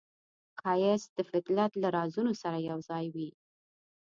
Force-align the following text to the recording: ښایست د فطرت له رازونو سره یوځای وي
ښایست 0.59 1.09
د 1.17 1.19
فطرت 1.29 1.71
له 1.81 1.87
رازونو 1.97 2.31
سره 2.41 2.65
یوځای 2.69 3.05
وي 3.15 3.29